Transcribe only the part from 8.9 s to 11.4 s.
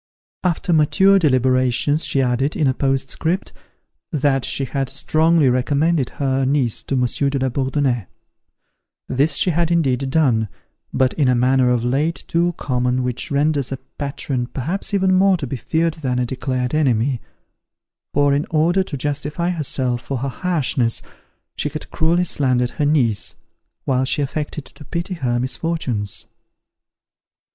This she had indeed done, but in a